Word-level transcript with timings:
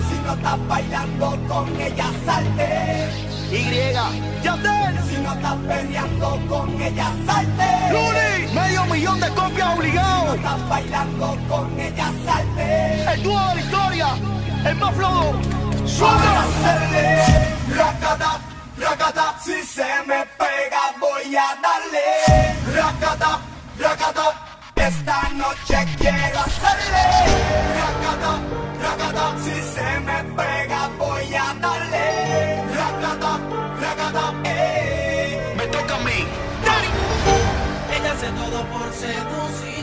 si 0.08 0.16
no 0.26 0.34
estás 0.34 0.68
bailando 0.68 1.38
con 1.50 1.82
ella, 1.82 2.06
salte. 2.26 3.10
Y, 3.52 4.44
Yandel, 4.44 5.00
si 5.10 5.18
no 5.18 5.34
estás 5.34 5.56
peleando 5.68 6.40
con 6.48 6.82
ella, 6.82 7.12
salte. 7.26 7.92
Luni, 7.92 8.54
medio 8.54 8.86
millón 8.86 9.20
de 9.20 9.30
copias 9.30 9.78
obligado. 9.78 10.22
Si 10.22 10.28
no 10.28 10.34
estás 10.36 10.70
bailando 10.70 11.38
con 11.50 11.80
ella, 11.80 12.12
salte. 12.26 13.14
El 13.14 13.24
dúo 13.24 13.48
de 13.50 13.56
la 13.56 13.62
historia, 13.62 14.08
el 14.66 14.76
más 14.76 14.96
flojo. 14.96 15.34
Suave. 15.86 16.28
Hacerle, 16.38 17.22
racata, 17.76 18.40
racata, 18.78 19.40
si 19.44 19.62
se 19.64 19.84
me 20.08 20.26
pega 20.38 20.94
voy 21.00 21.36
a 21.36 21.56
darle. 21.62 22.80
Racata, 22.80 23.40
racata. 23.78 24.43
Esta 24.86 25.30
noche 25.36 25.78
quiero 25.98 26.40
hacerle 26.40 27.06
Racata, 27.80 28.34
racata 28.82 29.36
Si 29.42 29.62
se 29.62 30.00
me 30.02 30.24
pega 30.36 30.90
voy 31.00 31.34
a 31.36 31.54
darle 31.62 32.64
Racata, 32.76 33.40
racata. 33.80 34.34
Eh. 34.44 35.54
Me 35.56 35.68
toca 35.68 35.96
a 35.96 36.00
mí 36.00 36.28
Daddy. 36.66 36.90
Ella 37.96 38.12
hace 38.12 38.28
todo 38.28 38.66
por 38.66 38.92
seducir 38.94 39.83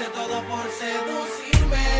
hace 0.00 0.10
todo 0.12 0.42
por 0.44 0.66
seducirme. 0.70 1.99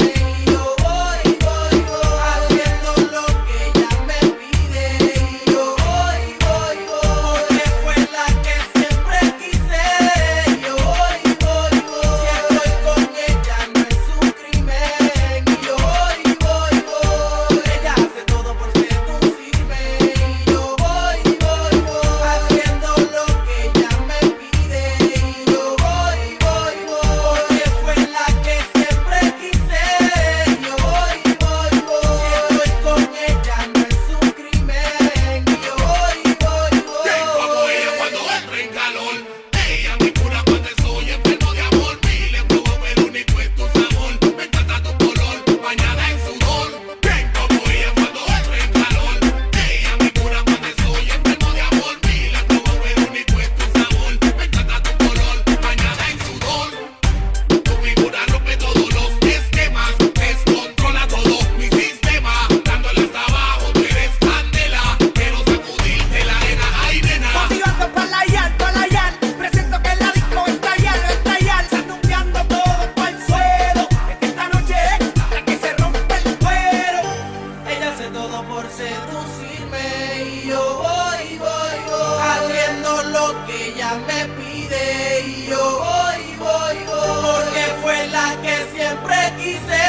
seducirme 78.81 79.87
y 80.25 80.49
yo 80.49 80.63
voy, 80.85 81.39
voy, 81.39 81.79
voy. 81.91 82.19
Haciendo 82.31 83.03
lo 83.15 83.47
que 83.47 83.69
ella 83.69 83.93
me 84.09 84.21
pide 84.39 85.21
y 85.27 85.47
yo 85.51 85.63
voy, 85.85 86.23
voy, 86.39 86.79
voy. 86.87 87.19
Porque 87.27 87.65
fue 87.83 88.07
la 88.09 88.29
que 88.45 88.57
siempre 88.75 89.17
quise 89.37 89.83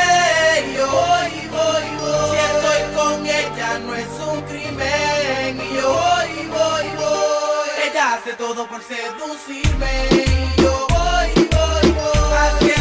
y 0.68 0.76
yo 0.78 0.88
voy, 0.88 1.34
voy, 1.58 1.88
voy. 2.02 2.30
Si 2.32 2.38
estoy 2.50 2.82
con 2.98 3.26
ella 3.26 3.80
no 3.86 3.96
es 3.96 4.14
un 4.32 4.42
crimen 4.50 5.62
y 5.68 5.76
yo 5.76 5.88
voy, 6.04 6.34
voy, 6.58 6.88
voy. 7.02 7.70
Ella 7.86 8.16
hace 8.16 8.34
todo 8.34 8.68
por 8.68 8.82
seducirme 8.84 9.94
y 10.12 10.62
yo 10.62 10.88
voy, 10.90 11.32
voy, 11.56 11.92
voy. 11.92 12.34
Haciendo 12.44 12.81